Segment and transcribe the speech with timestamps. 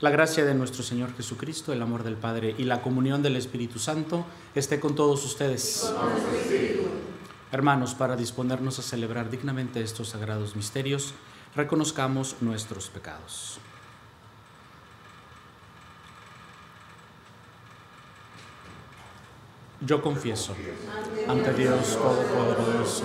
[0.00, 3.78] La gracia de nuestro Señor Jesucristo, el amor del Padre y la comunión del Espíritu
[3.78, 5.88] Santo esté con todos ustedes.
[7.52, 11.14] Hermanos, para disponernos a celebrar dignamente estos sagrados misterios,
[11.54, 13.60] reconozcamos nuestros pecados.
[19.80, 20.56] Yo confieso
[21.28, 23.04] ante Dios Todopoderoso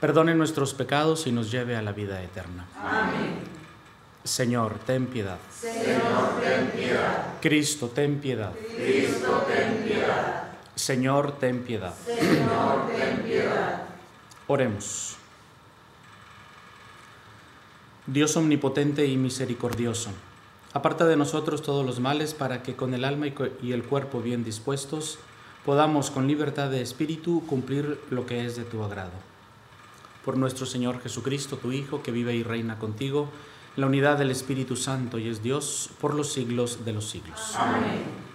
[0.00, 2.66] perdone nuestros pecados y nos lleve a la vida eterna.
[2.82, 3.38] Amén.
[4.24, 5.38] Señor, ten piedad.
[5.52, 7.26] Señor, ten piedad.
[7.40, 8.52] Cristo, ten piedad.
[8.76, 10.44] Cristo, ten piedad.
[10.74, 11.94] Señor, ten piedad.
[12.06, 13.82] Señor, ten piedad.
[14.46, 15.16] Oremos.
[18.06, 20.10] Dios omnipotente y misericordioso,
[20.72, 23.26] aparta de nosotros todos los males para que con el alma
[23.62, 25.18] y el cuerpo bien dispuestos
[25.64, 29.29] podamos con libertad de espíritu cumplir lo que es de tu agrado
[30.24, 33.30] por nuestro Señor Jesucristo, tu Hijo, que vive y reina contigo,
[33.76, 37.54] en la unidad del Espíritu Santo y es Dios por los siglos de los siglos.
[37.56, 38.30] Amén.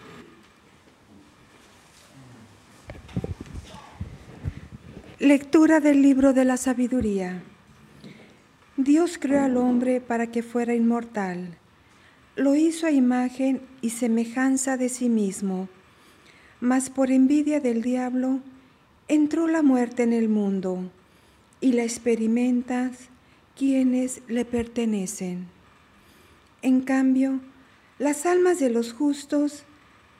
[5.19, 7.41] Lectura del libro de la sabiduría.
[8.77, 11.57] Dios creó al hombre para que fuera inmortal.
[12.35, 15.69] Lo hizo a imagen y semejanza de sí mismo.
[16.59, 18.39] Mas por envidia del diablo
[19.07, 20.89] entró la muerte en el mundo
[21.61, 23.09] y la experimentas
[23.55, 25.47] quienes le pertenecen.
[26.61, 27.39] En cambio,
[27.99, 29.63] las almas de los justos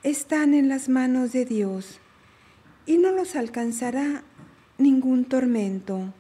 [0.04, 2.00] están en las manos de Dios
[2.86, 4.24] y no los alcanzará
[4.78, 6.14] ningún tormento.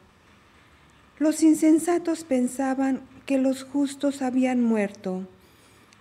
[1.20, 5.28] Los insensatos pensaban que los justos habían muerto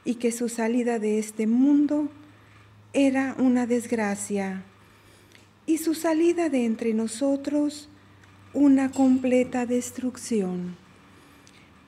[0.04, 2.08] y que su salida de este mundo
[2.92, 4.64] era una desgracia
[5.66, 7.88] y su salida de entre nosotros
[8.54, 10.76] una completa destrucción,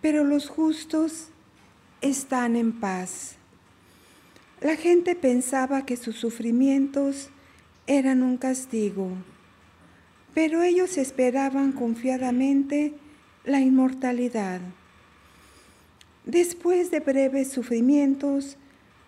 [0.03, 1.29] pero los justos
[2.01, 3.37] están en paz.
[4.61, 7.31] La gente pensaba que sus sufrimientos
[7.87, 9.11] eran un castigo,
[10.35, 12.95] pero ellos esperaban confiadamente
[13.45, 14.61] la inmortalidad.
[16.25, 18.57] Después de breves sufrimientos,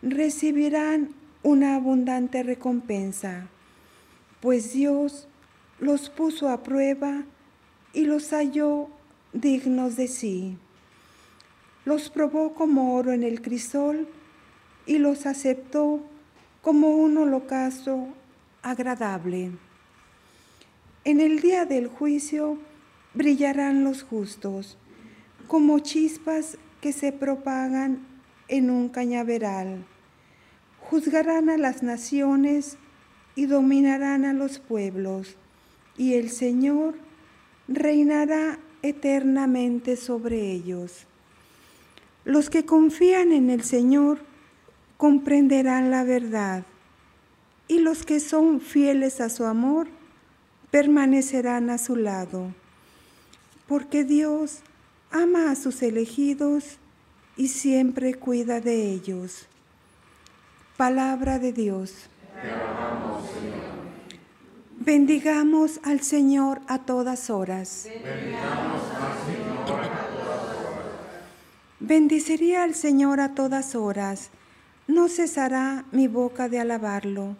[0.00, 1.08] recibirán
[1.42, 3.48] una abundante recompensa,
[4.40, 5.26] pues Dios
[5.80, 7.24] los puso a prueba
[7.92, 8.88] y los halló
[9.32, 10.56] dignos de sí.
[11.84, 14.08] Los probó como oro en el crisol
[14.86, 16.02] y los aceptó
[16.62, 18.08] como un holocausto
[18.62, 19.52] agradable.
[21.04, 22.58] En el día del juicio
[23.14, 24.76] brillarán los justos,
[25.46, 28.06] como chispas que se propagan
[28.48, 29.84] en un cañaveral.
[30.80, 32.76] Juzgarán a las naciones
[33.34, 35.36] y dominarán a los pueblos,
[35.96, 36.94] y el Señor
[37.68, 41.06] reinará eternamente sobre ellos.
[42.24, 44.18] Los que confían en el Señor
[44.96, 46.64] comprenderán la verdad,
[47.68, 49.88] y los que son fieles a su amor
[50.70, 52.52] permanecerán a su lado,
[53.66, 54.60] porque Dios
[55.10, 56.78] ama a sus elegidos
[57.36, 59.46] y siempre cuida de ellos.
[60.76, 62.08] Palabra de Dios.
[64.88, 67.86] Bendigamos al Señor a todas horas.
[71.78, 74.30] Bendiciría al Señor a todas horas.
[74.86, 77.36] No cesará mi boca de alabarlo.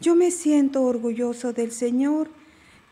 [0.00, 2.28] Yo me siento orgulloso del Señor,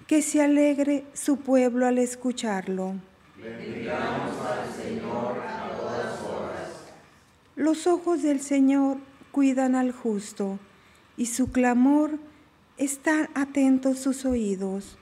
[0.08, 2.94] que se alegre su pueblo al escucharlo.
[3.40, 6.70] Bendigamos al Señor a todas horas.
[7.54, 8.96] Los ojos del Señor
[9.30, 10.58] cuidan al justo,
[11.16, 12.18] y su clamor
[12.78, 14.98] están atentos sus oídos.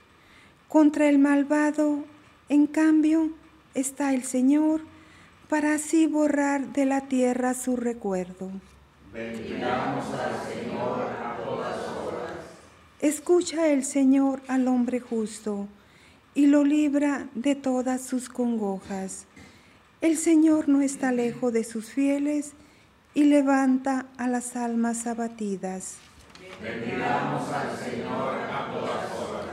[0.67, 2.05] Contra el malvado,
[2.49, 3.31] en cambio,
[3.73, 4.81] está el Señor
[5.49, 8.51] para así borrar de la tierra su recuerdo.
[9.13, 12.31] Bendigamos al Señor a todas horas.
[13.01, 15.67] Escucha el Señor al hombre justo
[16.33, 19.25] y lo libra de todas sus congojas.
[19.99, 22.53] El Señor no está lejos de sus fieles
[23.13, 25.97] y levanta a las almas abatidas.
[26.61, 29.45] Bendigamos al Señor a todas horas.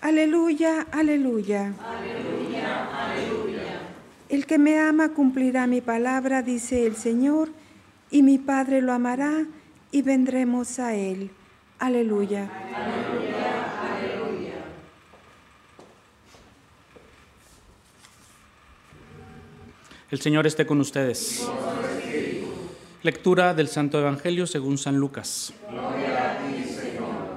[0.00, 1.74] Aleluya, aleluya.
[1.82, 3.80] Aleluya, aleluya.
[4.28, 7.50] El que me ama cumplirá mi palabra, dice el Señor,
[8.10, 9.44] y mi Padre lo amará
[9.90, 11.30] y vendremos a él.
[11.78, 12.50] Aleluya.
[12.74, 14.54] Aleluya, aleluya.
[20.10, 21.46] El Señor esté con ustedes.
[23.02, 25.52] Lectura del Santo Evangelio según San Lucas.
[25.70, 27.36] Gloria a ti, Señor.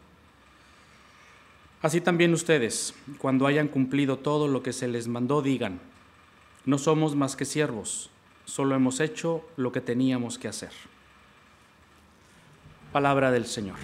[1.81, 5.79] Así también ustedes, cuando hayan cumplido todo lo que se les mandó, digan,
[6.63, 8.11] no somos más que siervos,
[8.45, 10.69] solo hemos hecho lo que teníamos que hacer.
[12.91, 13.77] Palabra del Señor.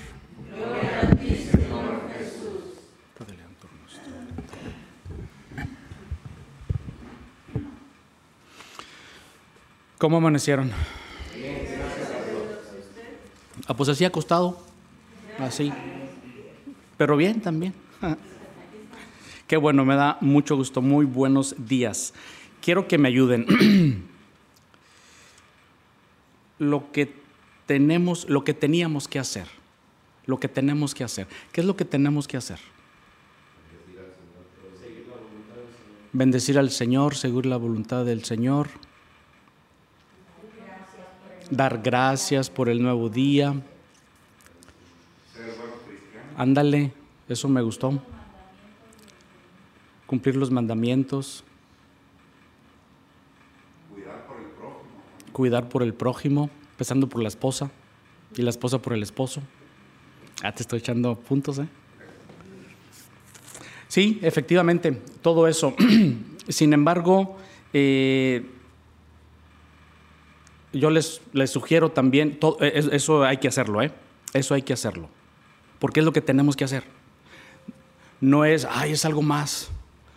[9.98, 10.72] ¿Cómo amanecieron?
[13.66, 14.62] Ah, pues así acostado,
[15.40, 15.74] así,
[16.98, 17.87] pero bien también.
[19.48, 20.82] Qué bueno, me da mucho gusto.
[20.82, 22.14] Muy buenos días.
[22.62, 23.46] Quiero que me ayuden.
[26.60, 27.14] lo que
[27.66, 29.48] tenemos, lo que teníamos que hacer.
[30.26, 31.28] Lo que tenemos que hacer.
[31.52, 32.60] ¿Qué es lo que tenemos que hacer?
[36.14, 38.70] Bendecir al Señor, seguir la voluntad del Señor.
[41.50, 43.54] Dar gracias por el nuevo día.
[46.36, 46.92] Ándale,
[47.30, 48.02] eso me gustó.
[50.06, 51.44] Cumplir los mandamientos.
[53.94, 55.34] Cuidar por el prójimo.
[55.34, 57.70] Cuidar por el prójimo, empezando por la esposa
[58.36, 59.42] y la esposa por el esposo.
[60.42, 61.68] Ah, te estoy echando puntos, ¿eh?
[63.90, 65.76] Sí, efectivamente, todo eso.
[66.48, 67.38] Sin embargo,
[67.74, 68.46] eh,
[70.72, 73.92] yo les, les, sugiero también, todo, eh, eso hay que hacerlo, ¿eh?
[74.34, 75.10] Eso hay que hacerlo.
[75.80, 76.84] Porque es lo que tenemos que hacer
[78.19, 79.69] no es, ay, es algo más.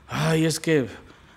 [0.09, 0.87] Ay, es que,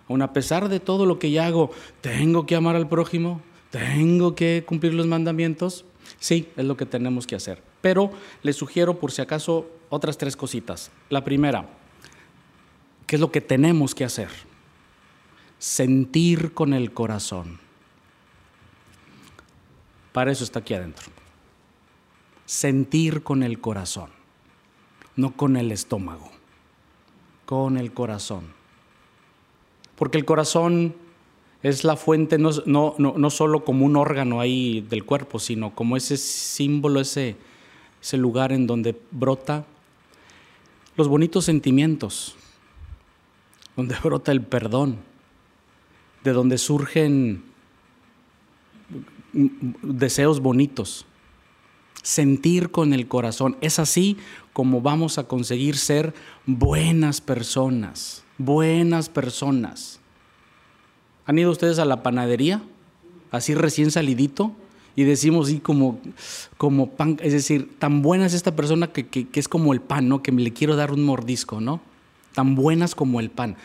[0.07, 4.35] aun a pesar de todo lo que ya hago, tengo que amar al prójimo, tengo
[4.35, 5.85] que cumplir los mandamientos.
[6.19, 7.61] Sí, es lo que tenemos que hacer.
[7.81, 10.91] Pero les sugiero, por si acaso, otras tres cositas.
[11.09, 11.67] La primera,
[13.07, 14.29] ¿qué es lo que tenemos que hacer?
[15.59, 17.59] Sentir con el corazón.
[20.11, 21.05] Para eso está aquí adentro.
[22.45, 24.09] Sentir con el corazón,
[25.15, 26.29] no con el estómago
[27.53, 28.45] con el corazón.
[29.95, 30.95] Porque el corazón
[31.61, 35.95] es la fuente no, no, no, solo como un órgano ahí del cuerpo, sino como
[35.95, 37.35] ese símbolo, ese,
[38.01, 39.67] ese lugar en donde brota
[40.97, 42.35] los bonitos sentimientos,
[43.75, 44.97] donde brota el perdón,
[46.23, 47.43] de donde surgen
[49.31, 51.05] deseos bonitos.
[52.01, 53.57] Sentir con el corazón.
[53.61, 54.17] Es así
[54.53, 56.13] como vamos a conseguir ser
[56.45, 59.99] buenas personas, buenas personas.
[61.25, 62.61] ¿Han ido ustedes a la panadería,
[63.31, 64.53] así recién salidito,
[64.95, 65.99] y decimos y como,
[66.57, 70.07] como pan, es decir, tan buena es esta persona que, que, es como el pan,
[70.07, 70.21] ¿no?
[70.21, 71.81] Que le quiero dar un mordisco, ¿no?
[72.35, 73.57] Tan buenas como el pan,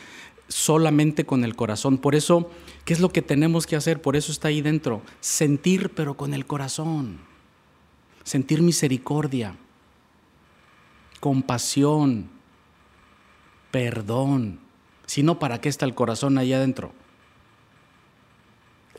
[0.48, 1.98] solamente con el corazón.
[1.98, 2.50] Por eso,
[2.86, 4.00] ¿qué es lo que tenemos que hacer?
[4.00, 7.18] Por eso está ahí dentro, sentir pero con el corazón,
[8.28, 9.54] sentir misericordia,
[11.18, 12.28] compasión,
[13.70, 14.58] perdón.
[15.06, 16.92] Si no, ¿para qué está el corazón ahí adentro?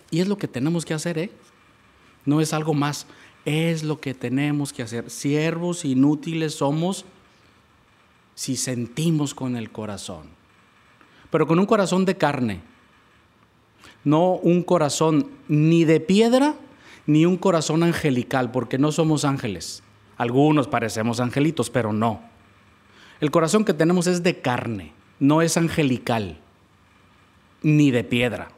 [0.09, 1.31] Y es lo que tenemos que hacer, ¿eh?
[2.25, 3.05] No es algo más,
[3.45, 5.11] es lo que tenemos que hacer.
[5.11, 7.05] Siervos inútiles somos
[8.33, 10.23] si sentimos con el corazón,
[11.29, 12.61] pero con un corazón de carne,
[14.03, 16.55] no un corazón ni de piedra
[17.09, 19.81] ni un corazón angelical, porque no somos ángeles.
[20.15, 22.21] Algunos parecemos angelitos, pero no.
[23.19, 26.37] El corazón que tenemos es de carne, no es angelical,
[27.63, 28.49] ni de piedra.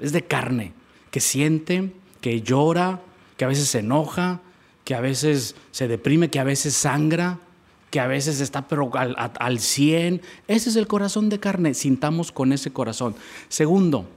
[0.00, 0.72] Es de carne,
[1.12, 3.00] que siente, que llora,
[3.36, 4.40] que a veces se enoja,
[4.82, 7.38] que a veces se deprime, que a veces sangra,
[7.92, 10.20] que a veces está pero al, al 100.
[10.48, 13.14] Ese es el corazón de carne, sintamos con ese corazón.
[13.48, 14.08] Segundo,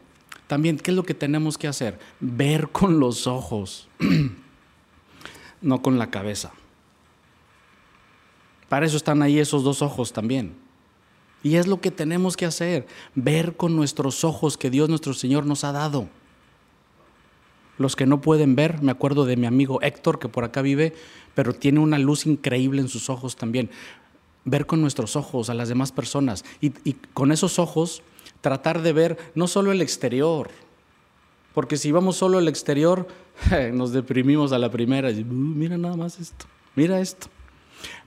[0.48, 2.00] también, ¿qué es lo que tenemos que hacer?
[2.22, 3.89] Ver con los ojos,
[5.62, 6.54] no con la cabeza.
[8.70, 10.56] Para eso están ahí esos dos ojos también.
[11.44, 15.46] Y es lo que tenemos que hacer, ver con nuestros ojos que Dios nuestro Señor
[15.46, 16.10] nos ha dado.
[17.77, 20.96] Los que no pueden ver, me acuerdo de mi amigo Héctor, que por acá vive,
[21.36, 23.70] pero tiene una luz increíble en sus ojos también.
[24.46, 28.01] Ver con nuestros ojos a las demás personas y, y con esos ojos
[28.41, 30.50] tratar de ver no solo el exterior,
[31.58, 33.08] porque si vamos solo al exterior,
[33.74, 35.10] nos deprimimos a la primera.
[35.10, 37.29] Uh, mira nada más esto, mira esto.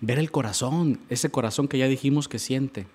[0.00, 2.86] Ver el corazón, ese corazón que ya dijimos que siente.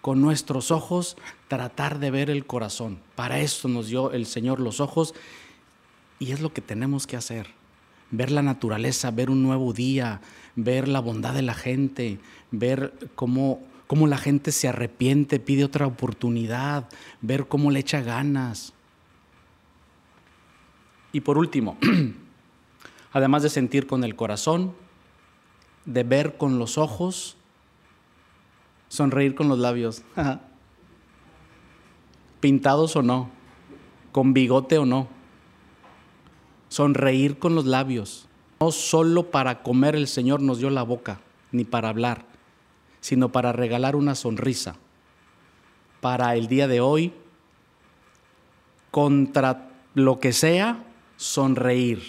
[0.00, 1.16] Con nuestros ojos
[1.48, 3.00] tratar de ver el corazón.
[3.16, 5.14] Para eso nos dio el Señor los ojos
[6.18, 7.48] y es lo que tenemos que hacer.
[8.12, 10.20] Ver la naturaleza, ver un nuevo día,
[10.54, 12.18] ver la bondad de la gente,
[12.52, 16.88] ver cómo, cómo la gente se arrepiente, pide otra oportunidad,
[17.20, 18.72] ver cómo le echa ganas.
[21.12, 21.76] Y por último,
[23.12, 24.74] además de sentir con el corazón,
[25.84, 27.36] de ver con los ojos,
[28.88, 30.02] sonreír con los labios,
[32.40, 33.30] pintados o no,
[34.12, 35.08] con bigote o no,
[36.68, 38.28] sonreír con los labios.
[38.60, 41.20] No solo para comer el Señor nos dio la boca,
[41.52, 42.24] ni para hablar,
[43.04, 44.76] sino para regalar una sonrisa.
[46.00, 47.12] Para el día de hoy,
[48.90, 50.82] contra lo que sea,
[51.18, 52.02] sonreír.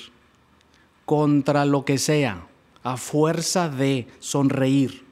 [1.03, 2.47] Contra lo que sea,
[2.81, 5.03] a fuerza de sonreír.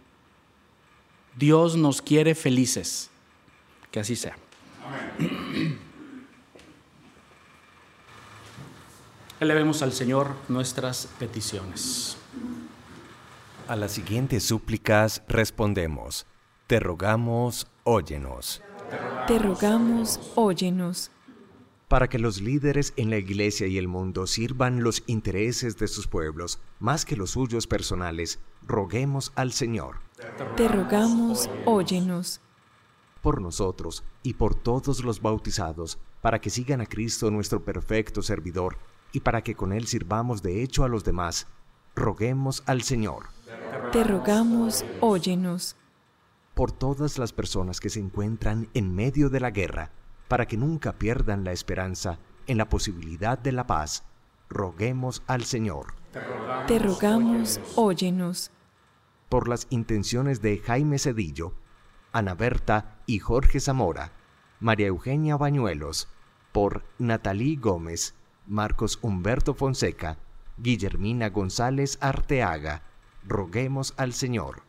[1.36, 3.10] Dios nos quiere felices.
[3.92, 4.38] Que así sea.
[9.42, 12.16] Elevemos al Señor nuestras peticiones.
[13.65, 16.27] A las siguientes súplicas respondemos.
[16.67, 18.62] Te rogamos, óyenos.
[19.25, 21.12] Te rogamos, óyenos.
[21.88, 26.08] Para que los líderes en la iglesia y el mundo sirvan los intereses de sus
[26.08, 30.00] pueblos más que los suyos personales, roguemos al Señor.
[30.58, 32.41] Te rogamos, óyenos.
[33.22, 38.77] Por nosotros y por todos los bautizados, para que sigan a Cristo nuestro perfecto servidor
[39.13, 41.48] y para que con Él sirvamos de hecho a los demás,
[41.96, 43.33] roguemos al Señor.
[43.92, 45.75] Te rogamos, óyenos.
[46.53, 49.92] Por todas las personas que se encuentran en medio de la guerra,
[50.27, 54.03] para que nunca pierdan la esperanza en la posibilidad de la paz,
[54.50, 55.94] roguemos al Señor.
[56.68, 58.51] Te rogamos, óyenos.
[59.30, 61.53] Por las intenciones de Jaime Cedillo,
[62.12, 64.12] Ana Berta y Jorge Zamora,
[64.60, 66.08] María Eugenia Bañuelos,
[66.51, 68.13] por Natalí Gómez,
[68.46, 70.18] Marcos Humberto Fonseca,
[70.58, 72.84] Guillermina González Arteaga,
[73.27, 74.63] roguemos al Señor.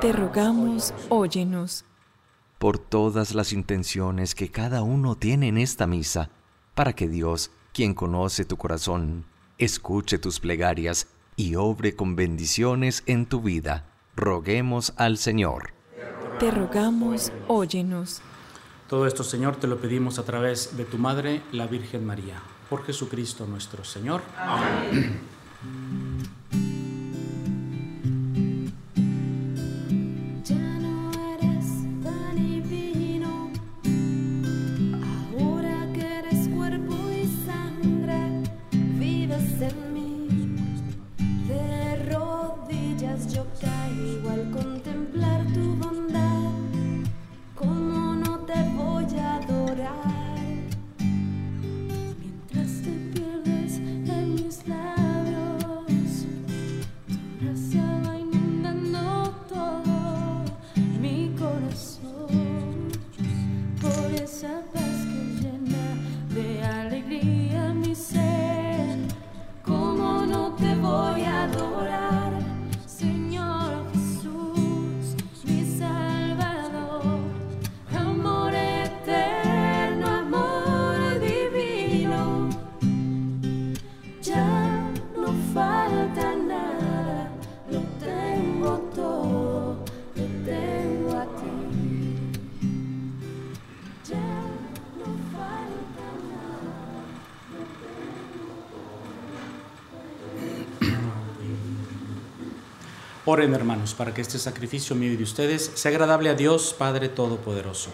[0.00, 1.84] Te rogamos, óyenos.
[2.58, 6.30] Por todas las intenciones que cada uno tiene en esta misa,
[6.74, 9.24] para que Dios, quien conoce tu corazón,
[9.58, 13.84] escuche tus plegarias y obre con bendiciones en tu vida,
[14.16, 15.72] roguemos al Señor.
[16.38, 18.22] Te rogamos, óyenos.
[18.88, 22.40] Todo esto, Señor, te lo pedimos a través de tu Madre, la Virgen María.
[22.70, 24.22] Por Jesucristo nuestro Señor.
[24.36, 25.20] Amén.
[103.30, 107.10] Oren hermanos para que este sacrificio mío y de ustedes sea agradable a Dios Padre
[107.10, 107.90] Todopoderoso.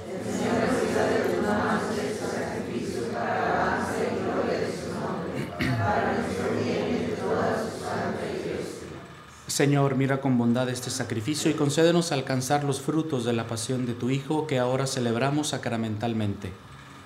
[9.49, 13.95] Señor, mira con bondad este sacrificio y concédenos alcanzar los frutos de la pasión de
[13.95, 16.53] tu Hijo que ahora celebramos sacramentalmente.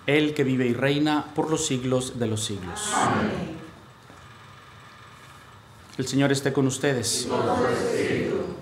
[0.06, 2.92] Él que vive y reina por los siglos de los siglos.
[5.98, 7.26] El Señor esté con ustedes.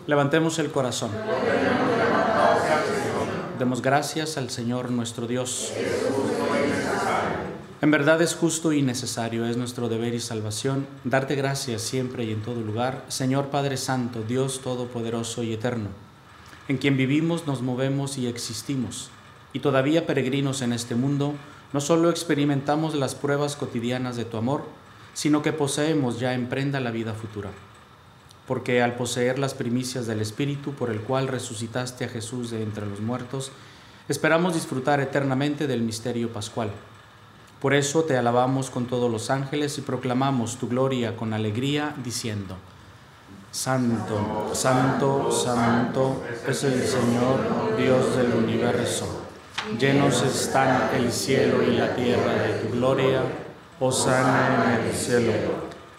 [0.06, 1.10] Levantemos el corazón.
[3.58, 5.72] Demos gracias al Señor nuestro Dios.
[7.80, 12.30] En verdad es justo y necesario, es nuestro deber y salvación, darte gracias siempre y
[12.30, 15.88] en todo lugar, Señor Padre Santo, Dios Todopoderoso y Eterno,
[16.68, 19.10] en quien vivimos, nos movemos y existimos,
[19.52, 21.34] y todavía peregrinos en este mundo,
[21.72, 24.64] no solo experimentamos las pruebas cotidianas de tu amor,
[25.14, 27.50] sino que poseemos ya en prenda la vida futura.
[28.46, 32.86] Porque al poseer las primicias del Espíritu por el cual resucitaste a Jesús de entre
[32.86, 33.50] los muertos,
[34.08, 36.70] esperamos disfrutar eternamente del misterio pascual
[37.60, 42.54] por eso te alabamos con todos los ángeles y proclamamos tu gloria con alegría, diciendo,
[43.50, 49.22] Santo, Santo, Santo es el Señor Dios del universo.
[49.80, 53.22] Llenos están el cielo y la tierra de tu gloria.
[53.80, 55.65] Osana en el cielo.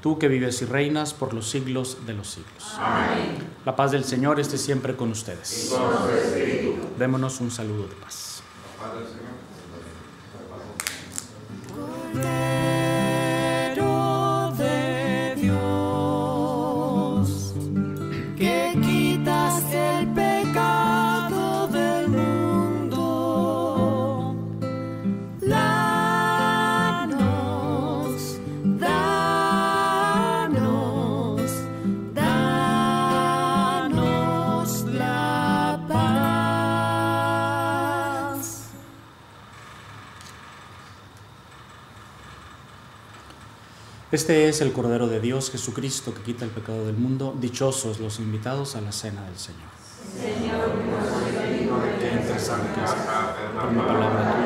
[0.00, 2.74] Tú que vives y reinas por los siglos de los siglos.
[2.78, 3.38] Amén.
[3.64, 5.74] La paz del Señor esté siempre con ustedes.
[6.98, 8.42] Démonos un saludo de paz.
[12.16, 12.55] Cordero
[44.12, 47.34] Este es el Cordero de Dios, Jesucristo, que quita el pecado del mundo.
[47.40, 49.66] Dichosos los invitados a la cena del Señor.
[51.98, 54.45] Que entres a mi casa por mi palabra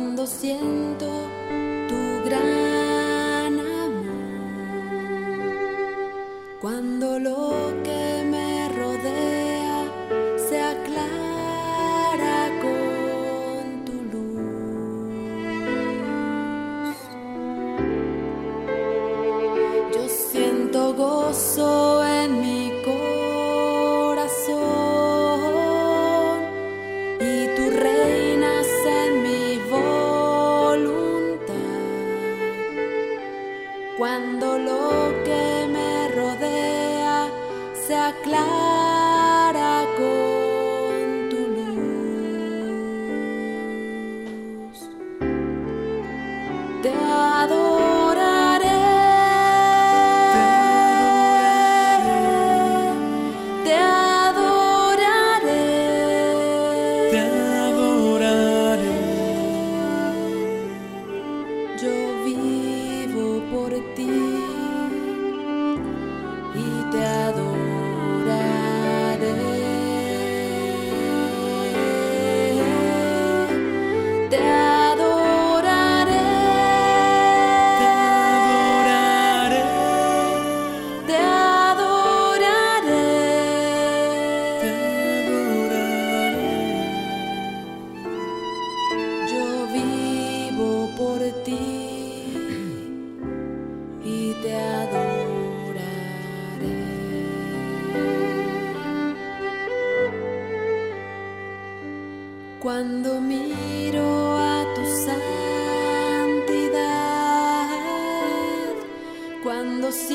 [0.00, 1.28] Cuando siento
[1.86, 2.69] tu gran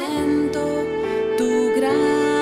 [0.06, 0.86] siento
[1.38, 2.35] tu gran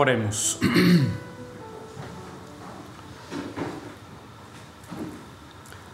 [0.00, 0.58] Oremos.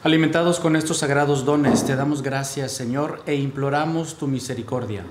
[0.04, 5.04] Alimentados con estos sagrados dones, te damos gracias, Señor, e imploramos tu misericordia,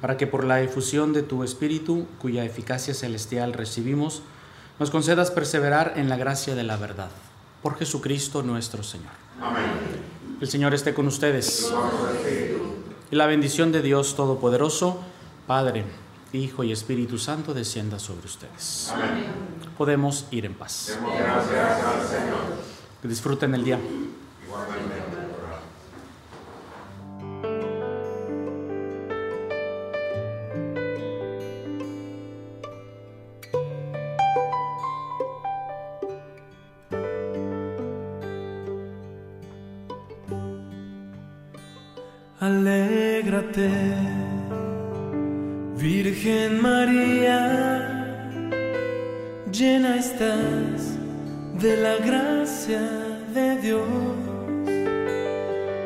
[0.00, 4.24] para que por la efusión de tu Espíritu, cuya eficacia celestial recibimos,
[4.80, 7.10] nos concedas perseverar en la gracia de la verdad.
[7.62, 9.12] Por Jesucristo nuestro Señor.
[9.40, 9.62] Amén.
[10.40, 11.72] El Señor esté con ustedes.
[13.12, 14.98] Y la bendición de Dios Todopoderoso,
[15.46, 15.84] Padre,
[16.32, 18.92] Hijo y Espíritu Santo, descienda sobre ustedes.
[18.94, 19.26] Amén.
[19.76, 20.98] Podemos ir en paz.
[23.02, 23.78] Que disfruten el día.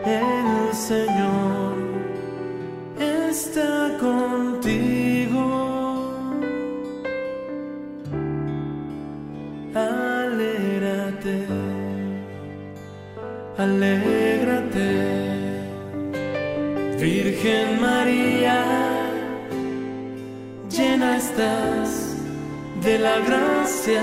[0.07, 1.77] El Señor
[3.01, 5.47] está contigo.
[9.75, 11.47] Alégrate,
[13.57, 15.25] alégrate.
[17.01, 18.59] Virgen María,
[20.69, 22.15] llena estás
[22.83, 24.03] de la gracia